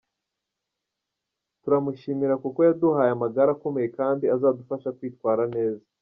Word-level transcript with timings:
Turamushimira 1.61 2.33
kuko 2.43 2.59
yaduhaye 2.67 3.11
amagare 3.13 3.49
akomeye 3.55 3.87
kandi 3.97 4.23
azadufasha 4.35 4.95
kwitwara 4.97 5.43
neza. 5.55 5.85